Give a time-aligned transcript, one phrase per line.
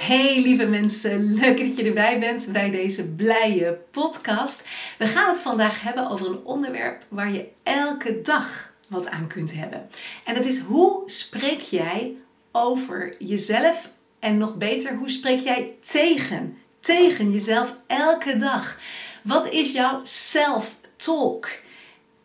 [0.00, 4.62] Hey lieve mensen, leuk dat je erbij bent bij deze blije podcast.
[4.98, 9.52] We gaan het vandaag hebben over een onderwerp waar je elke dag wat aan kunt
[9.54, 9.88] hebben.
[10.24, 12.14] En dat is hoe spreek jij
[12.52, 18.78] over jezelf en nog beter, hoe spreek jij tegen, tegen jezelf elke dag?
[19.22, 21.48] Wat is jouw self-talk?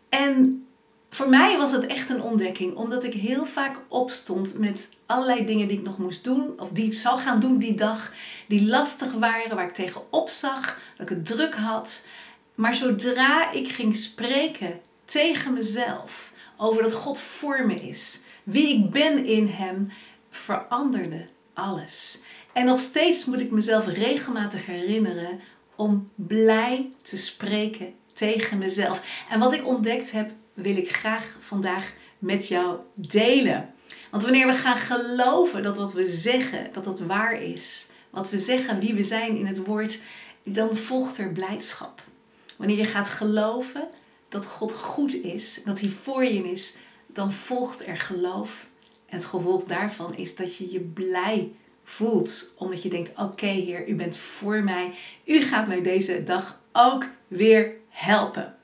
[0.10, 0.65] En
[1.16, 5.68] voor mij was het echt een ontdekking, omdat ik heel vaak opstond met allerlei dingen
[5.68, 8.14] die ik nog moest doen, of die ik zou gaan doen die dag,
[8.48, 12.08] die lastig waren, waar ik tegen opzag, dat ik het druk had.
[12.56, 18.92] Maar zodra ik ging spreken tegen mezelf over dat God voor me is, wie ik
[18.92, 19.92] ben in Hem,
[20.30, 22.22] veranderde alles.
[22.54, 25.40] En nog steeds moet ik mezelf regelmatig herinneren
[25.76, 29.26] om blij te spreken tegen mezelf.
[29.30, 33.74] En wat ik ontdekt heb, wil ik graag vandaag met jou delen.
[34.12, 38.38] Want wanneer we gaan geloven dat wat we zeggen, dat dat waar is, wat we
[38.38, 40.02] zeggen, wie we zijn in het woord,
[40.44, 42.04] dan volgt er blijdschap.
[42.58, 43.88] Wanneer je gaat geloven
[44.30, 46.76] dat God goed is, dat Hij voor je is,
[47.08, 48.68] dan volgt er geloof.
[49.06, 51.52] En het gevolg daarvan is dat je je blij
[51.84, 54.94] voelt, omdat je denkt: Oké, Heer, u bent voor mij.
[55.26, 58.55] U gaat mij deze dag ook weer helpen.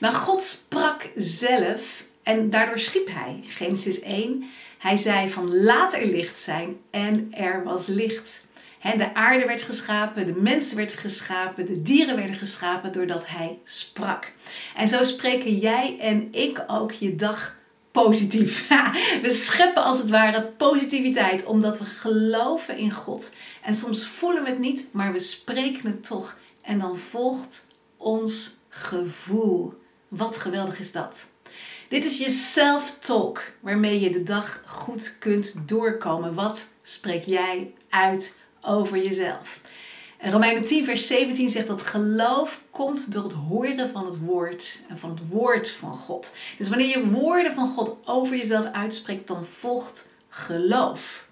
[0.00, 3.40] Nou, God sprak zelf en daardoor schiep hij.
[3.46, 4.50] Genesis 1.
[4.78, 8.46] Hij zei van laat er licht zijn en er was licht.
[8.82, 14.32] de aarde werd geschapen, de mensen werden geschapen, de dieren werden geschapen doordat hij sprak.
[14.76, 17.58] En zo spreken jij en ik ook je dag
[17.92, 18.68] positief.
[19.22, 23.36] We scheppen als het ware positiviteit omdat we geloven in God.
[23.62, 26.36] En soms voelen we het niet, maar we spreken het toch.
[26.62, 27.66] En dan volgt
[27.96, 29.74] ons gevoel.
[30.08, 31.26] Wat geweldig is dat?
[31.88, 36.34] Dit is je self-talk waarmee je de dag goed kunt doorkomen.
[36.34, 39.60] Wat spreek jij uit over jezelf?
[40.18, 44.84] En Romeinen 10, vers 17 zegt dat geloof komt door het horen van het woord
[44.88, 46.36] en van het woord van God.
[46.58, 51.28] Dus wanneer je woorden van God over jezelf uitspreekt, dan volgt geloof.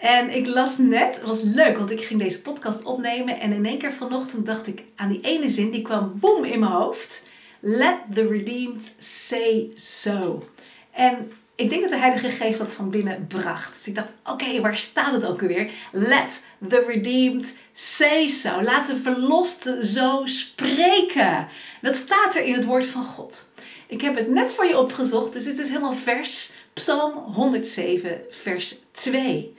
[0.00, 3.66] En ik las net, het was leuk, want ik ging deze podcast opnemen en in
[3.66, 7.30] één keer vanochtend dacht ik aan die ene zin, die kwam boem in mijn hoofd.
[7.60, 10.48] Let the redeemed say so.
[10.90, 13.72] En ik denk dat de Heilige Geest dat van binnen bracht.
[13.76, 15.70] Dus ik dacht, oké, waar staat het ook alweer?
[15.92, 18.62] Let the redeemed say so.
[18.62, 21.48] Laat de verloste zo spreken.
[21.80, 23.48] Dat staat er in het woord van God.
[23.86, 28.76] Ik heb het net voor je opgezocht, dus dit is helemaal vers Psalm 107, vers
[28.90, 29.58] 2.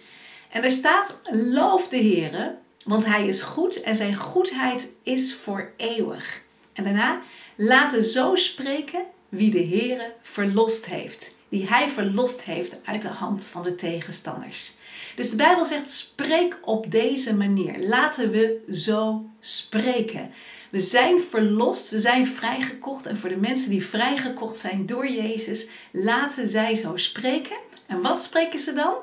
[0.51, 5.71] En er staat: Loof de Heer, want Hij is goed en Zijn goedheid is voor
[5.77, 6.41] eeuwig.
[6.73, 7.21] En daarna:
[7.55, 11.35] Laten zo spreken wie de Heer verlost heeft.
[11.49, 14.75] Die Hij verlost heeft uit de hand van de tegenstanders.
[15.15, 17.79] Dus de Bijbel zegt: spreek op deze manier.
[17.79, 20.31] Laten we zo spreken.
[20.69, 23.05] We zijn verlost, we zijn vrijgekocht.
[23.05, 27.57] En voor de mensen die vrijgekocht zijn door Jezus, laten zij zo spreken.
[27.87, 28.93] En wat spreken ze dan?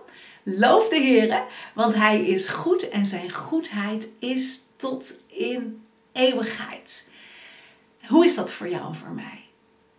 [0.56, 1.44] Loof de Heer,
[1.74, 5.82] want Hij is goed en Zijn goedheid is tot in
[6.12, 7.08] eeuwigheid.
[8.06, 9.44] Hoe is dat voor jou en voor mij?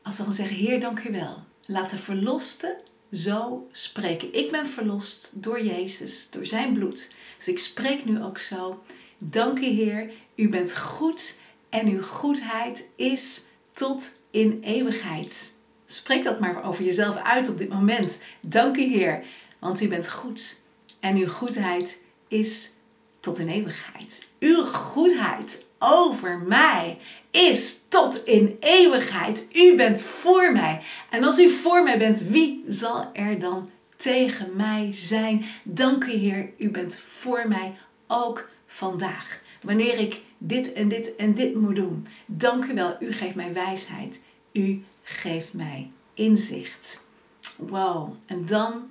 [0.01, 1.43] Als we dan zeggen, Heer, dank u wel.
[1.65, 2.77] Laat de verloste
[3.11, 4.33] zo spreken.
[4.33, 7.13] Ik ben verlost door Jezus, door Zijn bloed.
[7.37, 8.83] Dus ik spreek nu ook zo.
[9.17, 10.11] Dank u, Heer.
[10.35, 11.39] U bent goed
[11.69, 13.41] en uw goedheid is
[13.73, 15.53] tot in eeuwigheid.
[15.85, 18.17] Spreek dat maar over jezelf uit op dit moment.
[18.41, 19.23] Dank u, Heer
[19.59, 20.61] want u bent goed
[20.99, 21.97] en uw goedheid
[22.27, 22.71] is
[23.19, 24.27] tot in eeuwigheid.
[24.39, 26.97] Uw goedheid over mij
[27.31, 29.47] is tot in eeuwigheid.
[29.53, 30.81] U bent voor mij.
[31.09, 35.45] En als u voor mij bent, wie zal er dan tegen mij zijn?
[35.63, 39.41] Dank u Heer, u bent voor mij ook vandaag.
[39.61, 42.07] Wanneer ik dit en dit en dit moet doen.
[42.25, 44.19] Dank u wel, u geeft mij wijsheid.
[44.51, 47.07] U geeft mij inzicht.
[47.55, 48.89] Wow, en dan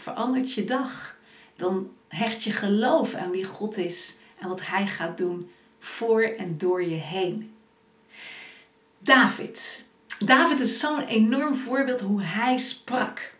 [0.00, 1.18] verandert je dag.
[1.56, 6.58] Dan hecht je geloof aan wie God is en wat Hij gaat doen voor en
[6.58, 7.54] door je heen.
[8.98, 9.88] David.
[10.18, 13.34] David is zo'n enorm voorbeeld hoe hij sprak.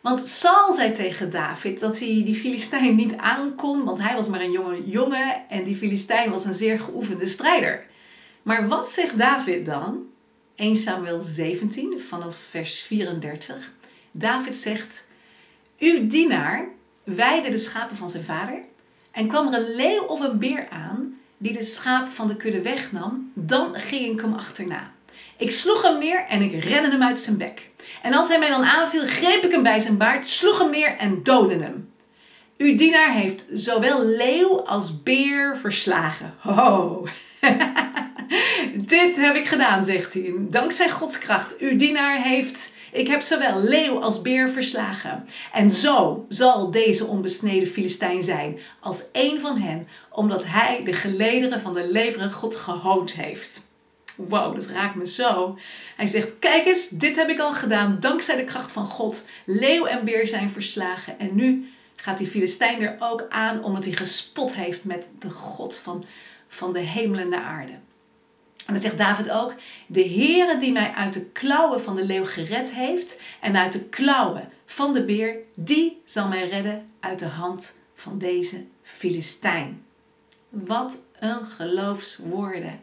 [0.00, 4.40] Want Saul zei tegen David dat hij die Filistijn niet aankon, want hij was maar
[4.40, 7.86] een jonge jongen en die Filistijn was een zeer geoefende strijder.
[8.42, 10.02] Maar wat zegt David dan?
[10.54, 13.72] 1 Samuel 17 vanaf vers 34.
[14.10, 15.06] David zegt:
[15.84, 16.68] Uw dienaar
[17.04, 18.58] weide de schapen van zijn vader
[19.10, 22.62] en kwam er een leeuw of een beer aan die de schaap van de kudde
[22.62, 24.92] wegnam, dan ging ik hem achterna.
[25.36, 27.70] Ik sloeg hem neer en ik redde hem uit zijn bek.
[28.02, 30.96] En als hij mij dan aanviel, greep ik hem bij zijn baard, sloeg hem neer
[30.96, 31.92] en doodde hem.
[32.56, 36.34] Uw dienaar heeft zowel leeuw als beer verslagen.
[36.38, 37.06] Ho!
[38.74, 40.32] Dit heb ik gedaan, zegt hij.
[40.36, 41.56] Dankzij Gods kracht.
[41.58, 45.26] Uw dienaar heeft, ik heb zowel leeuw als beer verslagen.
[45.52, 51.60] En zo zal deze onbesneden Filistijn zijn als een van hen, omdat hij de gelederen
[51.60, 53.72] van de leveren God gehoond heeft.
[54.16, 55.58] Wow, dat raakt me zo.
[55.96, 57.96] Hij zegt: Kijk eens, dit heb ik al gedaan.
[58.00, 59.28] Dankzij de kracht van God.
[59.44, 61.18] Leeuw en beer zijn verslagen.
[61.18, 65.76] En nu gaat die Filistijn er ook aan omdat hij gespot heeft met de God
[65.76, 66.04] van,
[66.48, 67.72] van de hemel en de aarde.
[68.66, 69.54] En dan zegt David ook:
[69.86, 73.88] De Heere die mij uit de klauwen van de leeuw gered heeft en uit de
[73.88, 79.84] klauwen van de beer, die zal mij redden uit de hand van deze Filistijn.
[80.48, 82.80] Wat een geloofswoorden.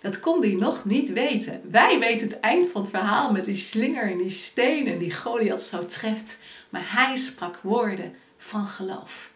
[0.00, 1.60] Dat kon hij nog niet weten.
[1.70, 5.64] Wij weten het eind van het verhaal met die slinger en die stenen die Goliath
[5.64, 6.38] zo treft.
[6.68, 9.30] Maar hij sprak woorden van geloof.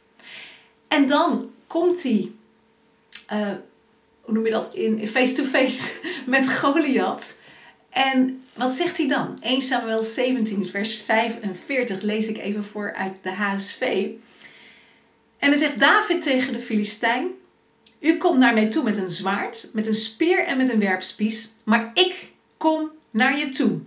[0.89, 2.33] En dan komt hij,
[3.33, 3.49] uh,
[4.23, 5.91] hoe noem je dat, in face-to-face
[6.27, 7.35] met Goliath.
[7.91, 9.39] En wat zegt hij dan?
[9.41, 14.09] 1 Samuel 17, vers 45 lees ik even voor uit de HSV.
[15.39, 17.27] En dan zegt David tegen de Filistijn:
[18.01, 21.51] U komt naar mij toe met een zwaard, met een speer en met een werpspies,
[21.65, 23.81] maar ik kom naar je toe.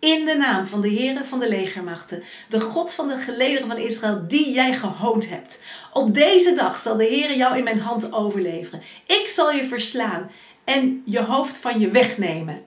[0.00, 3.76] In de naam van de Heere van de legermachten, de God van de gelederen van
[3.76, 5.62] Israël, die jij gehoond hebt.
[5.92, 8.82] Op deze dag zal de Heere jou in mijn hand overleveren.
[9.06, 10.30] Ik zal je verslaan
[10.64, 12.62] en je hoofd van je wegnemen.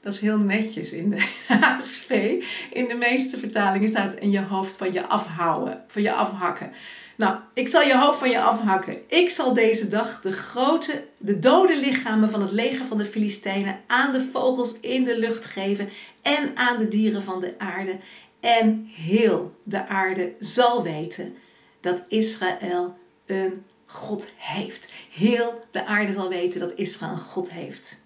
[0.00, 1.28] Dat is heel netjes in de
[1.60, 2.42] HSV.
[2.72, 6.72] In de meeste vertalingen staat en je hoofd van je afhouden, van je afhakken.
[7.16, 8.96] Nou, ik zal je hoofd van je afhakken.
[9.08, 13.80] Ik zal deze dag de grote, de dode lichamen van het leger van de Filistijnen
[13.86, 15.88] aan de vogels in de lucht geven
[16.26, 17.98] en aan de dieren van de aarde.
[18.40, 21.36] En heel de aarde zal weten
[21.80, 22.96] dat Israël
[23.26, 24.92] een God heeft.
[25.10, 28.04] Heel de aarde zal weten dat Israël een God heeft.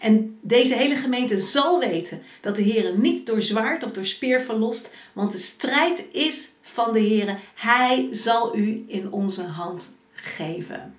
[0.00, 4.40] En deze hele gemeente zal weten dat de Heer niet door zwaard of door speer
[4.40, 7.38] verlost, want de strijd is van de Heer.
[7.54, 10.94] Hij zal u in onze hand geven.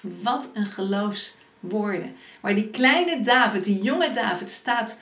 [0.00, 2.16] Wat een geloofswoorden.
[2.40, 4.98] Waar die kleine David, die jonge David, staat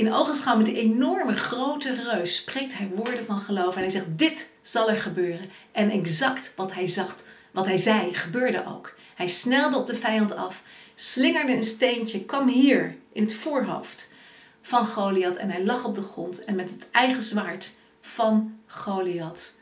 [0.00, 3.74] in ogenschouw met die enorme grote reus, spreekt hij woorden van geloof.
[3.74, 5.50] En hij zegt: Dit zal er gebeuren.
[5.72, 7.16] En exact wat hij zag,
[7.50, 8.94] wat hij zei, gebeurde ook.
[9.14, 10.62] Hij snelde op de vijand af,
[10.94, 14.14] slingerde een steentje, kwam hier in het voorhoofd
[14.62, 19.58] van Goliath en hij lag op de grond en met het eigen zwaard van Goliath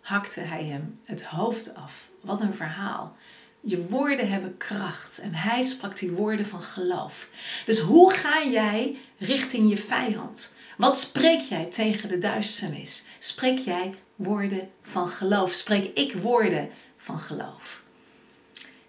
[0.00, 2.10] hakte hij hem het hoofd af.
[2.20, 3.16] Wat een verhaal.
[3.60, 7.28] Je woorden hebben kracht en hij sprak die woorden van geloof.
[7.66, 10.56] Dus hoe ga jij richting je vijand?
[10.76, 13.06] Wat spreek jij tegen de duisternis?
[13.18, 15.52] Spreek jij woorden van geloof?
[15.52, 17.82] Spreek ik woorden van geloof?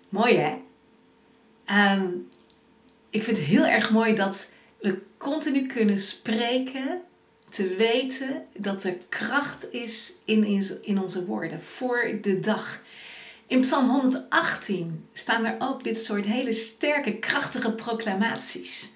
[0.10, 0.58] Mooi hè?
[1.66, 2.08] Ehm,
[3.10, 4.50] ik vind het heel erg mooi dat
[4.80, 7.02] we continu kunnen spreken
[7.50, 12.82] te weten dat er kracht is in, in onze woorden voor de dag.
[13.50, 18.90] In Psalm 118 staan er ook dit soort hele sterke, krachtige proclamaties.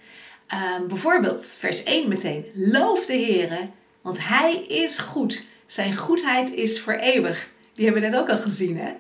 [0.48, 2.46] Ehm, bijvoorbeeld vers 1 meteen.
[2.54, 3.70] Loof de Heer,
[4.02, 5.48] want Hij is goed.
[5.66, 7.50] Zijn goedheid is voor eeuwig.
[7.76, 8.94] Die hebben we net ook al gezien, hè?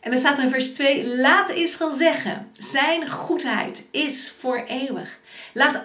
[0.00, 5.18] En dan staat er in vers 2: Laat Israël zeggen: Zijn goedheid is voor eeuwig.
[5.52, 5.82] Laat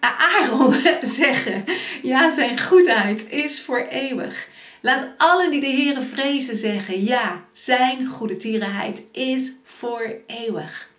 [0.00, 1.64] Aaron zeggen:
[2.02, 4.48] Ja, zijn goedheid is voor eeuwig.
[4.80, 10.90] Laat allen die de Heere vrezen zeggen: Ja, zijn goede tierenheid is voor eeuwig.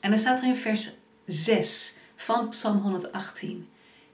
[0.00, 0.90] En dan staat er in vers
[1.26, 3.68] 6 van Psalm 118: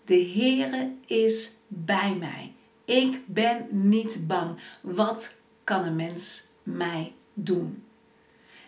[0.05, 2.53] De Heere is bij mij.
[2.85, 4.59] Ik ben niet bang.
[4.81, 7.83] Wat kan een mens mij doen?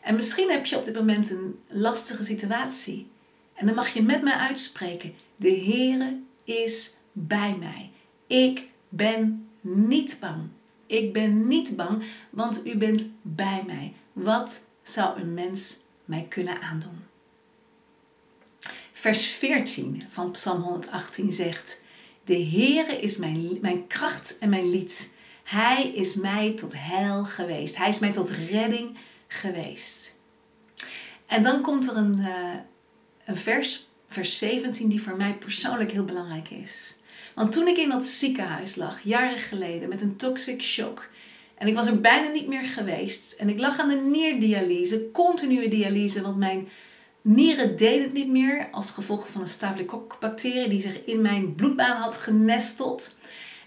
[0.00, 3.10] En misschien heb je op dit moment een lastige situatie.
[3.54, 7.90] En dan mag je met mij uitspreken: De Heere is bij mij.
[8.26, 10.48] Ik ben niet bang.
[10.86, 13.92] Ik ben niet bang, want u bent bij mij.
[14.12, 16.98] Wat zou een mens mij kunnen aandoen?
[18.92, 21.80] Vers 14 van Psalm 118 zegt:
[22.24, 25.12] De Heere is mijn, mijn kracht en mijn lied.
[25.44, 27.76] Hij is mij tot heil geweest.
[27.76, 30.16] Hij is mij tot redding geweest.
[31.26, 32.54] En dan komt er een, uh,
[33.24, 36.96] een vers, vers 17, die voor mij persoonlijk heel belangrijk is.
[37.34, 41.08] Want toen ik in dat ziekenhuis lag, jaren geleden, met een toxic shock.
[41.54, 43.32] En ik was er bijna niet meer geweest.
[43.32, 46.68] En ik lag aan de nierdialyse, continue dialyse, want mijn
[47.22, 51.96] nieren deden het niet meer als gevolg van een staphylococcus-bacterie die zich in mijn bloedbaan
[51.96, 53.18] had genesteld.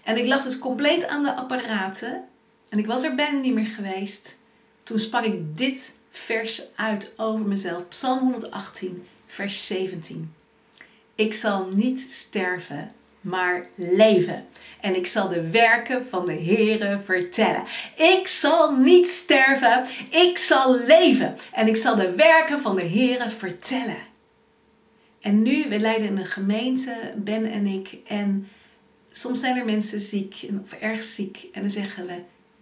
[0.04, 2.24] En ik lag dus compleet aan de apparaten
[2.68, 4.38] en ik was er bijna niet meer geweest.
[4.82, 7.88] Toen sprak ik dit vers uit over mezelf.
[7.88, 10.34] Psalm 118, vers 17.
[11.14, 12.90] Ik zal niet sterven,
[13.28, 14.46] maar leven.
[14.80, 17.62] En ik zal de werken van de Heere vertellen.
[17.96, 21.36] Ik zal niet sterven, ik zal leven.
[21.52, 24.06] En ik zal de werken van de Heere vertellen.
[25.20, 27.98] En nu, we leiden een gemeente, Ben en ik.
[28.06, 28.48] En
[29.10, 31.48] soms zijn er mensen ziek of erg ziek.
[31.52, 32.14] En dan zeggen we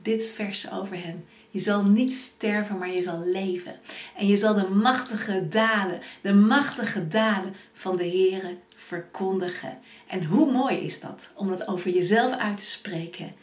[0.02, 1.24] dit vers over hen.
[1.56, 3.80] Je zal niet sterven, maar je zal leven.
[4.16, 9.78] En je zal de machtige daden, de machtige daden van de Heere verkondigen.
[10.06, 13.34] En hoe mooi is dat om dat over jezelf uit te spreken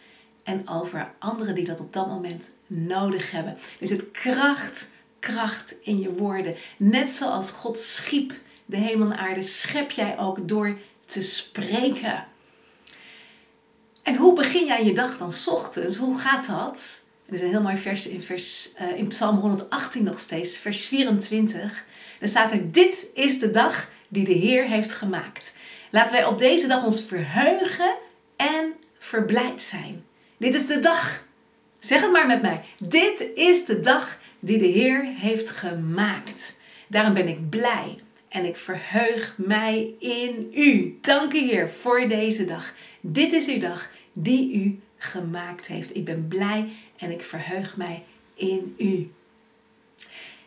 [0.43, 3.57] en over anderen die dat op dat moment nodig hebben.
[3.79, 6.55] Er zit kracht, kracht in je woorden.
[6.77, 8.33] Net zoals God schiep
[8.65, 12.25] de hemel en aarde, schep jij ook door te spreken.
[14.03, 15.97] En hoe begin jij je dag dan ochtends?
[15.97, 17.02] Hoe gaat dat?
[17.33, 20.85] Er is een heel mooi vers in, vers, uh, in Psalm 118 nog steeds, vers
[20.85, 21.85] 24.
[22.19, 25.55] Daar staat er: Dit is de dag die de Heer heeft gemaakt.
[25.91, 27.95] Laten wij op deze dag ons verheugen
[28.35, 30.03] en verblijd zijn.
[30.37, 31.25] Dit is de dag.
[31.79, 32.61] Zeg het maar met mij.
[32.79, 36.59] Dit is de dag die de Heer heeft gemaakt.
[36.87, 37.99] Daarom ben ik blij
[38.29, 40.97] en ik verheug mij in u.
[41.01, 42.73] Dank u Heer voor deze dag.
[43.01, 45.95] Dit is uw dag die u gemaakt heeft.
[45.95, 49.11] Ik ben blij en ik verheug mij in u.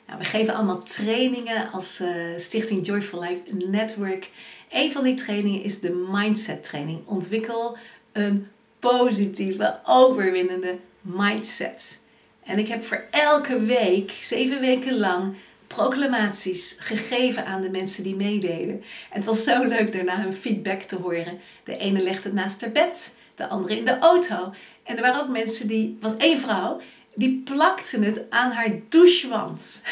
[0.07, 4.31] Nou, we geven allemaal trainingen als uh, Stichting Joyful Life Network.
[4.71, 7.07] Een van die trainingen is de mindset training.
[7.07, 7.77] Ontwikkel
[8.13, 8.49] een
[8.79, 11.99] positieve, overwinnende mindset.
[12.45, 15.37] En ik heb voor elke week, zeven weken lang,
[15.67, 18.83] proclamaties gegeven aan de mensen die meededen.
[19.11, 21.41] En het was zo leuk daarna hun feedback te horen.
[21.65, 24.55] De ene legde het naast haar bed, de andere in de auto.
[24.83, 26.81] En er waren ook mensen die, was één vrouw,
[27.15, 29.83] die plakte het aan haar douchewand.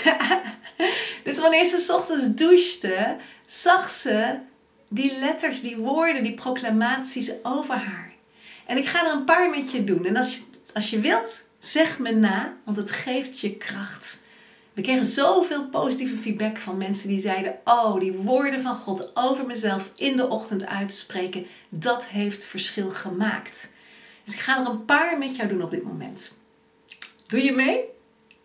[1.24, 4.38] dus wanneer ze ochtends douchte, zag ze
[4.88, 8.12] die letters, die woorden, die proclamaties over haar.
[8.66, 10.06] En ik ga er een paar met je doen.
[10.06, 14.23] En als je, als je wilt, zeg me na, want het geeft je kracht.
[14.74, 19.46] We kregen zoveel positieve feedback van mensen die zeiden: Oh, die woorden van God over
[19.46, 23.72] mezelf in de ochtend uitspreken, dat heeft verschil gemaakt.
[24.24, 26.34] Dus ik ga er een paar met jou doen op dit moment.
[27.26, 27.80] Doe je mee?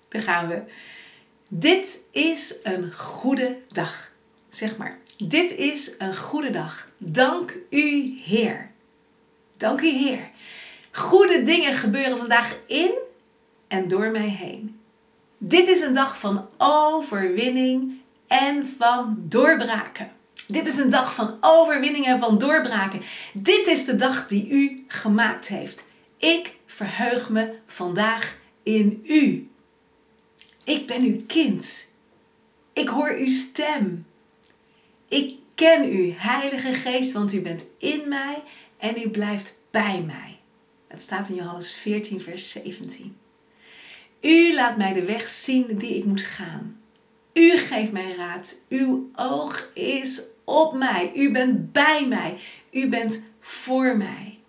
[0.09, 0.62] Daar gaan we.
[1.48, 4.12] Dit is een goede dag.
[4.50, 6.89] Zeg maar, dit is een goede dag.
[6.98, 8.71] Dank u, Heer.
[9.57, 10.29] Dank u, Heer.
[10.91, 12.91] Goede dingen gebeuren vandaag in
[13.67, 14.78] en door mij heen.
[15.41, 20.12] Dit is een dag van overwinning en van doorbraken.
[20.48, 23.01] Dit is een dag van overwinning en van doorbraken.
[23.34, 25.88] Dit is de dag die u gemaakt heeft.
[26.17, 29.50] Ik verheug me vandaag in u.
[30.63, 31.86] Ik ben uw kind.
[32.74, 34.05] Ik hoor uw stem.
[35.08, 38.43] Ik ken u, Heilige Geest, want u bent in mij
[38.77, 40.39] en u blijft bij mij.
[40.88, 43.19] Het staat in Johannes 14, vers 17.
[44.22, 46.82] U laat mij de weg zien die ik moet gaan.
[47.34, 48.56] U geeft mij raad.
[48.70, 51.12] Uw oog is op mij.
[51.16, 52.40] U bent bij mij.
[52.72, 54.40] U bent voor mij.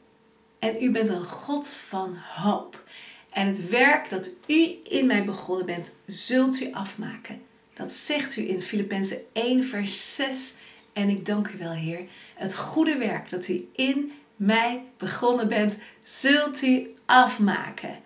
[0.59, 2.85] En u bent een God van hoop.
[3.31, 7.43] En het werk dat u in mij begonnen bent, zult u afmaken.
[7.75, 10.55] Dat zegt u in Filippenzen 1, vers 6.
[10.93, 12.01] En ik dank u wel, Heer.
[12.35, 17.99] Het goede werk dat u in mij begonnen bent, zult u afmaken.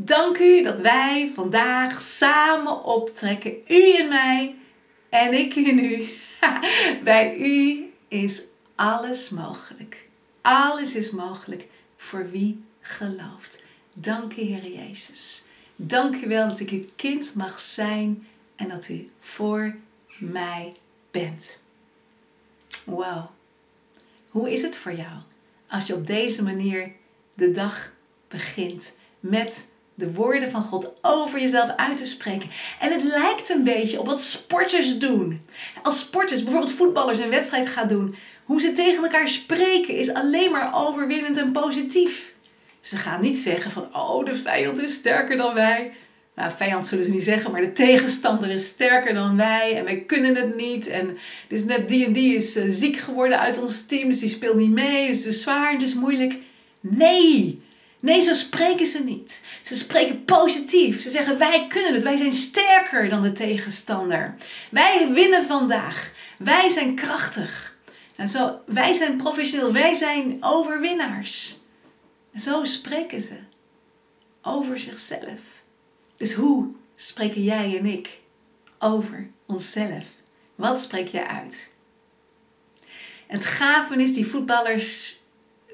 [0.00, 3.52] Dank u dat wij vandaag samen optrekken.
[3.68, 4.54] U in mij
[5.08, 6.08] en ik in u.
[7.04, 8.42] Bij u is
[8.74, 10.08] alles mogelijk.
[10.40, 13.62] Alles is mogelijk voor wie gelooft.
[13.92, 15.42] Dank u, Heer Jezus.
[15.76, 18.26] Dank u wel dat ik uw kind mag zijn
[18.56, 19.76] en dat u voor
[20.18, 20.72] mij
[21.10, 21.62] bent.
[22.84, 23.24] Wow.
[24.28, 25.18] Hoe is het voor jou
[25.68, 26.92] als je op deze manier
[27.34, 27.92] de dag
[28.28, 29.66] begint met
[29.98, 32.50] de woorden van God over jezelf uit te spreken.
[32.80, 35.40] En het lijkt een beetje op wat sporters doen.
[35.82, 38.14] Als sporters, bijvoorbeeld voetballers, een wedstrijd gaan doen,
[38.44, 42.34] hoe ze tegen elkaar spreken is alleen maar overwinnend en positief.
[42.80, 45.92] Ze gaan niet zeggen van, oh, de vijand is sterker dan wij.
[46.34, 50.00] nou, vijand zullen ze niet zeggen, maar de tegenstander is sterker dan wij en wij
[50.00, 50.86] kunnen het niet.
[50.86, 54.28] En dus net die en die is eh, ziek geworden uit ons team, dus die
[54.28, 56.36] speelt niet mee, dus het is zwaar, het is moeilijk.
[56.80, 57.62] Nee,
[58.00, 59.44] nee, zo spreken ze niet.
[59.62, 61.00] Ze spreken positief.
[61.00, 64.34] Ze zeggen wij kunnen het, wij zijn sterker dan de tegenstander.
[64.70, 67.76] Wij winnen vandaag, wij zijn krachtig.
[68.16, 71.58] En zo, wij zijn professioneel, wij zijn overwinnaars.
[72.32, 73.36] En zo spreken ze
[74.42, 75.40] over zichzelf.
[76.16, 78.18] Dus hoe spreken jij en ik
[78.78, 80.06] over onszelf?
[80.54, 81.72] Wat spreek jij uit?
[83.26, 85.17] Het gave is, die voetballers,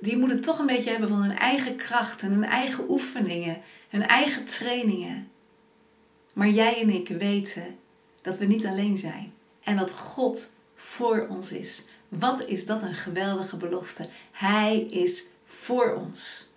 [0.04, 4.44] die moeten toch een beetje hebben van hun eigen krachten, hun eigen oefeningen, hun eigen
[4.44, 5.30] trainingen.
[6.32, 7.76] Maar jij en ik weten
[8.22, 9.32] dat we niet alleen zijn
[9.62, 11.84] en dat God voor ons is.
[12.08, 14.08] Wat is dat een geweldige belofte?
[14.32, 16.48] Hij is voor ons.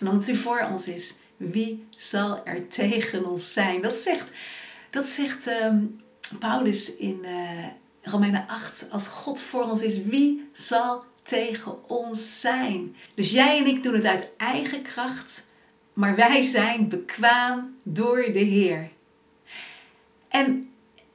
[0.00, 3.82] En omdat hij voor ons is, wie zal er tegen ons zijn?
[3.82, 4.30] Dat zegt,
[4.90, 5.84] dat zegt ehm,
[6.38, 7.66] Paulus in uh,
[8.02, 8.86] Romeinen 8.
[8.90, 12.96] Als God voor ons is, wie zal tegen ons zijn?
[13.14, 15.46] Dus jij en ik doen het uit eigen kracht,
[15.92, 18.90] maar wij zijn bekwaam door de Heer.
[20.28, 20.70] En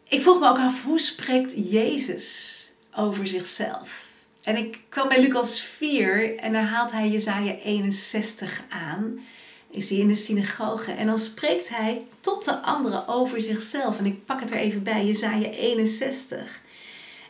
[0.07, 2.61] ik vroeg me ook af, hoe spreekt Jezus
[2.95, 4.03] over zichzelf?
[4.43, 9.19] En ik kwam bij Lucas 4 en dan haalt hij Jezaja 61 aan
[9.75, 10.91] is hij in de synagoge.
[10.91, 13.99] En dan spreekt hij tot de anderen over zichzelf.
[13.99, 16.61] En ik pak het er even bij, Jezaja 61.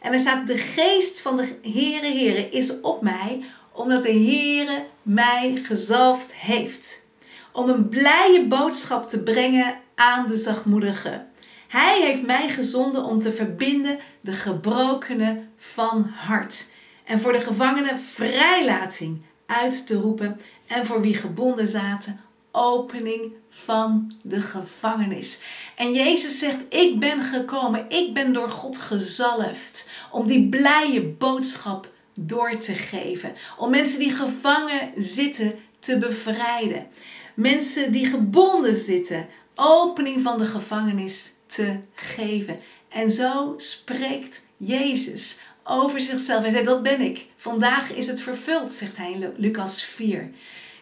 [0.06, 4.86] En er staat, de geest van de Heere Heere is op mij, omdat de Heere
[5.02, 7.08] mij gezalfd heeft.
[7.52, 11.28] Om een blije boodschap te brengen aan de zachtmoedigen.
[11.68, 16.72] Hij heeft mij gezonden om te verbinden de gebrokenen van hart.
[17.04, 20.42] En voor de gevangenen vrijlating uit te roepen.
[20.68, 22.20] En voor wie gebonden zaten
[22.56, 25.42] opening van de gevangenis.
[25.76, 31.94] En Jezus zegt: Ik ben gekomen, ik ben door God gezalfd om die blije boodschap
[32.14, 33.36] door te geven.
[33.58, 36.88] Om mensen die gevangen zitten te bevrijden.
[37.34, 42.60] Mensen die gebonden zitten, opening van de gevangenis te geven.
[42.90, 46.42] En zo spreekt Jezus over zichzelf.
[46.42, 47.26] Hij zei: Dat ben ik.
[47.38, 50.30] Vandaag is het vervuld, zegt hij in Lucas 4.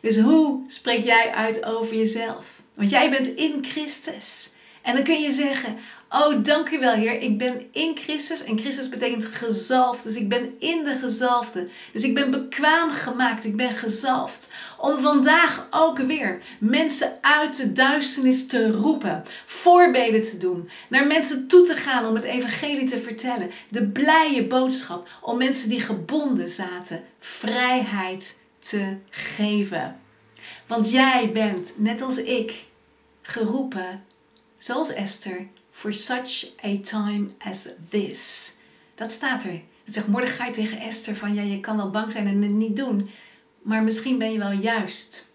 [0.03, 2.45] Dus hoe spreek jij uit over jezelf?
[2.75, 4.49] Want jij bent in Christus.
[4.81, 5.77] En dan kun je zeggen:
[6.09, 7.21] Oh, dank u wel, Heer.
[7.21, 8.43] Ik ben in Christus.
[8.43, 10.03] En Christus betekent gezalfd.
[10.03, 11.67] Dus ik ben in de gezalfde.
[11.93, 13.45] Dus ik ben bekwaam gemaakt.
[13.45, 14.51] Ik ben gezalfd.
[14.79, 19.23] Om vandaag ook weer mensen uit de duisternis te roepen.
[19.45, 20.69] Voorbeden te doen.
[20.89, 23.51] Naar mensen toe te gaan om het evangelie te vertellen.
[23.69, 25.09] De blije boodschap.
[25.21, 27.03] Om mensen die gebonden zaten.
[27.19, 29.99] Vrijheid te geven.
[30.67, 32.65] Want jij bent, net als ik,
[33.21, 34.03] geroepen,
[34.57, 38.53] zoals Esther, for such a time as this.
[38.95, 39.61] Dat staat er.
[39.83, 42.75] Het zegt Mordechai tegen Esther van ja, je kan wel bang zijn en het niet
[42.75, 43.09] doen,
[43.61, 45.31] maar misschien ben je wel juist,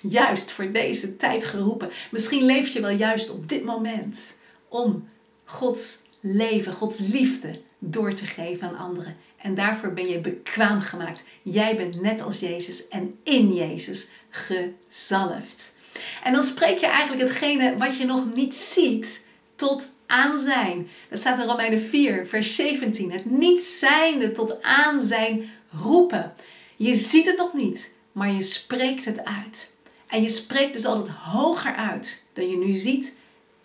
[0.00, 1.90] juist voor deze tijd geroepen.
[2.10, 5.08] Misschien leef je wel juist op dit moment om
[5.44, 9.16] Gods leven, Gods liefde door te geven aan anderen.
[9.44, 11.24] En daarvoor ben je bekwaam gemaakt.
[11.42, 15.74] Jij bent net als Jezus en in Jezus gezalfd.
[16.22, 19.26] En dan spreek je eigenlijk hetgene wat je nog niet ziet
[19.56, 20.88] tot aanzijn.
[21.10, 23.12] Dat staat in Romeinen 4, vers 17.
[23.12, 25.50] Het niet zijnde tot aanzijn
[25.82, 26.32] roepen.
[26.76, 29.76] Je ziet het nog niet, maar je spreekt het uit.
[30.06, 33.14] En je spreekt dus altijd hoger uit dan je nu ziet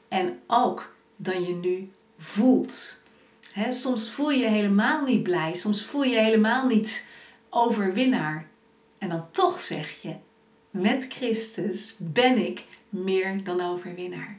[0.07, 2.98] en ook dan je nu voelt
[3.69, 7.07] soms voel je je helemaal niet blij, soms voel je je helemaal niet
[7.49, 8.47] overwinnaar.
[8.97, 10.13] En dan toch zeg je,
[10.71, 14.37] met Christus ben ik meer dan overwinnaar.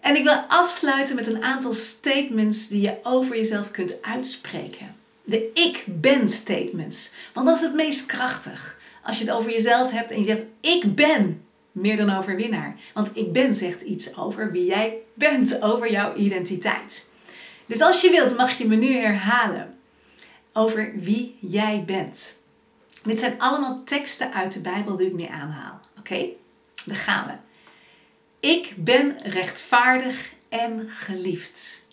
[0.00, 4.96] En ik wil afsluiten met een aantal statements die je over jezelf kunt uitspreken.
[5.24, 7.12] De ik ben statements.
[7.34, 8.80] Want dat is het meest krachtig.
[9.02, 12.76] Als je het over jezelf hebt en je zegt ik ben meer dan overwinnaar.
[12.94, 17.10] Want ik ben zegt iets over wie jij bent, over jouw identiteit.
[17.72, 19.78] Dus als je wilt, mag je me nu herhalen
[20.52, 22.38] over wie jij bent.
[23.04, 25.80] Dit zijn allemaal teksten uit de Bijbel die ik nu aanhaal.
[25.98, 26.12] Oké?
[26.12, 26.36] Okay?
[26.84, 27.32] Daar gaan we.
[28.48, 31.88] Ik ben rechtvaardig en geliefd.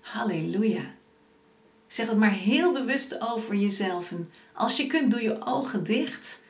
[0.00, 0.84] Halleluja.
[1.86, 4.10] Zeg het maar heel bewust over jezelf.
[4.10, 6.42] En als je kunt, doe je ogen dicht.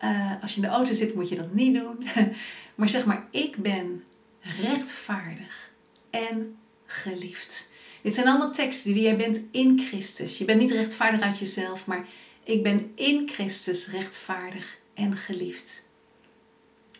[0.00, 2.08] Uh, als je in de auto zit, moet je dat niet doen.
[2.74, 4.04] maar zeg maar, ik ben
[4.40, 5.70] rechtvaardig
[6.10, 6.57] en
[6.88, 7.72] geliefd.
[8.02, 10.38] Dit zijn allemaal teksten die jij bent in Christus.
[10.38, 12.08] Je bent niet rechtvaardig uit jezelf, maar
[12.44, 15.88] ik ben in Christus rechtvaardig en geliefd.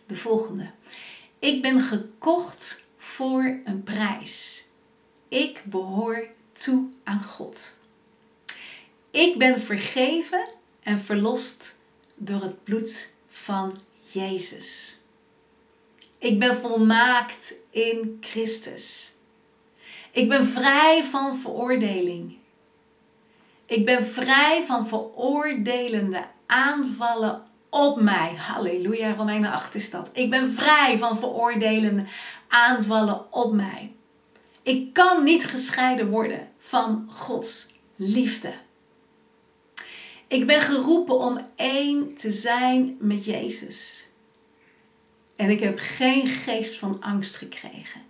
[0.06, 0.70] De volgende.
[1.38, 4.64] Ik ben gekocht voor een prijs.
[5.28, 7.80] Ik behoor toe aan God.
[9.10, 10.48] Ik ben vergeven
[10.82, 11.78] en verlost
[12.14, 13.76] door het bloed van
[14.12, 14.98] Jezus.
[16.18, 19.12] Ik ben volmaakt in Christus.
[20.12, 22.36] Ik ben vrij van veroordeling.
[23.66, 28.34] Ik ben vrij van veroordelende aanvallen op mij.
[28.36, 30.10] Halleluja, Romeinen 8 is dat.
[30.12, 32.04] Ik ben vrij van veroordelende
[32.48, 33.92] aanvallen op mij.
[34.62, 38.52] Ik kan niet gescheiden worden van Gods liefde.
[40.28, 44.08] Ik ben geroepen om één te zijn met Jezus.
[45.36, 48.00] En ik heb geen geest van angst gekregen.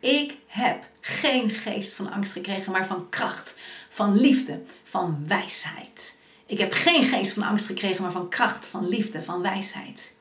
[0.00, 6.20] Ik heb geen geest van angst gekregen, maar van kracht, van liefde, van wijsheid.
[6.46, 10.14] Ik heb geen geest van angst gekregen, maar van kracht, van liefde, van wijsheid.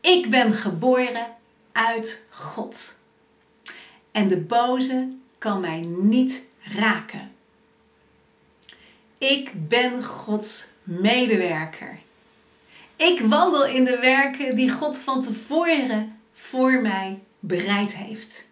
[0.00, 1.26] Ik ben geboren
[1.72, 2.98] uit God.
[4.12, 7.32] En de boze kan mij niet raken.
[9.18, 11.98] Ik ben Gods medewerker.
[12.96, 18.48] Ik wandel in de werken die God van tevoren voor mij bereid heeft.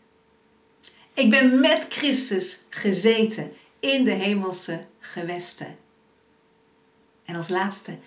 [1.15, 5.77] Ik ben met Christus gezeten in de hemelse gewesten.
[7.25, 7.99] En als laatste,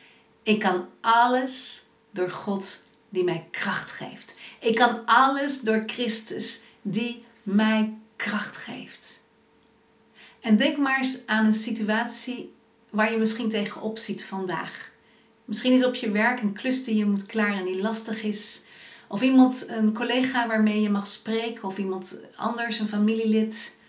[0.44, 4.36] ik kan alles door God die mij kracht geeft.
[4.60, 9.26] Ik kan alles door Christus die mij kracht geeft.
[10.40, 12.54] En denk maar eens aan een situatie
[12.90, 14.92] waar je misschien tegenop ziet vandaag.
[15.46, 18.66] Misschien is op je werk een klus die je moet klaren die lastig is.
[19.08, 21.64] Of iemand, een collega waarmee je mag spreken.
[21.64, 23.80] Of iemand anders, een familielid.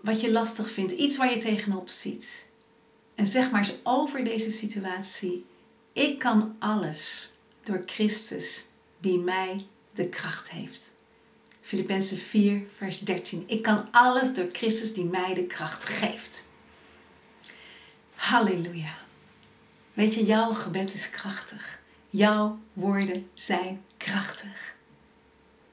[0.00, 0.92] Wat je lastig vindt.
[0.92, 2.48] Iets waar je tegenop ziet.
[3.14, 5.44] En zeg maar eens over deze situatie.
[5.92, 8.64] Ik kan alles door Christus
[9.00, 10.94] die mij de kracht heeft.
[11.60, 13.44] Filippenzen 4, vers 13.
[13.46, 16.48] Ik kan alles door Christus die mij de kracht geeft.
[18.14, 18.94] Halleluja.
[19.94, 21.80] Weet je, jouw gebed is krachtig.
[22.10, 24.74] Jouw woorden zijn krachtig.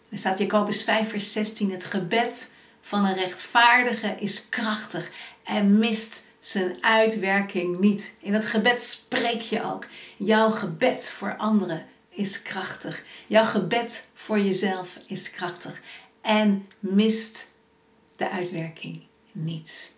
[0.09, 1.71] Er staat Jacobus 5, vers 16.
[1.71, 5.11] Het gebed van een rechtvaardige is krachtig
[5.43, 8.15] en mist zijn uitwerking niet.
[8.19, 9.85] In dat gebed spreek je ook.
[10.17, 13.03] Jouw gebed voor anderen is krachtig.
[13.27, 15.81] Jouw gebed voor jezelf is krachtig
[16.21, 17.53] en mist
[18.15, 19.93] de uitwerking niet.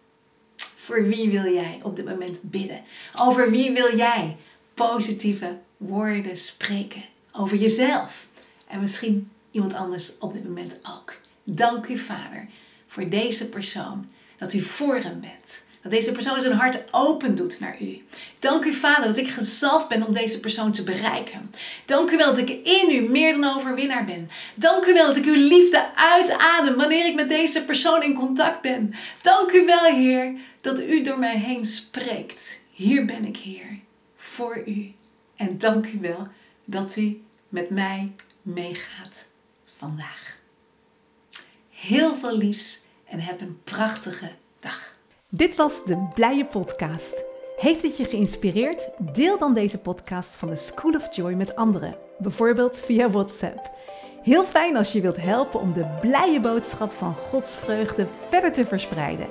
[0.76, 2.84] Voor wie wil jij op dit moment bidden?
[3.16, 4.38] Over wie wil jij
[4.74, 7.04] positieve woorden spreken?
[7.38, 8.28] Over jezelf
[8.68, 11.14] en misschien iemand anders op dit moment ook.
[11.44, 12.48] Dank u, Vader,
[12.88, 15.66] voor deze persoon, dat u voor hem bent.
[15.82, 18.04] Dat deze persoon zijn hart open doet naar u.
[18.40, 21.54] Dank u, Vader, dat ik gezalfd ben om deze persoon te bereiken.
[21.86, 24.30] Dank u wel dat ik in u meer dan overwinnaar ben.
[24.56, 28.62] Dank u wel dat ik uw liefde uitadem wanneer ik met deze persoon in contact
[28.62, 28.94] ben.
[29.22, 32.62] Dank u wel, Heer, dat u door mij heen spreekt.
[32.72, 33.80] Hier ben ik, Heer,
[34.18, 34.94] voor u.
[35.36, 36.28] En dank u wel
[36.66, 39.28] dat u met mij meegaat
[39.78, 40.36] vandaag.
[41.70, 44.94] Heel veel liefs en heb een prachtige dag.
[45.30, 47.24] Dit was de Blije Podcast.
[47.58, 48.90] Heeft het je geïnspireerd?
[48.98, 53.72] Deel dan deze podcast van de School of Joy met anderen, bijvoorbeeld via WhatsApp.
[54.24, 58.66] Heel fijn als je wilt helpen om de blije boodschap van Gods vreugde verder te
[58.66, 59.28] verspreiden.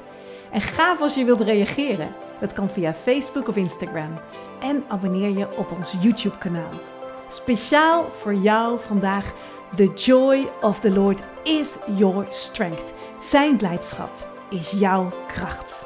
[0.52, 2.14] En gaaf als je wilt reageren.
[2.40, 4.20] Dat kan via Facebook of Instagram.
[4.60, 6.93] En abonneer je op ons YouTube-kanaal.
[7.34, 9.32] Speciaal voor jou vandaag:
[9.76, 12.92] The joy of the Lord is your strength.
[13.20, 14.10] Zijn blijdschap
[14.50, 15.83] is jouw kracht.